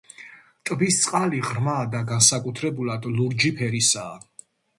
ტბის 0.69 0.95
წყალი 1.03 1.41
ღრმა 1.49 1.75
და 1.91 2.01
განსაკუთრებულად 2.13 3.07
ლურჯი 3.19 3.53
ფერისაა. 3.61 4.19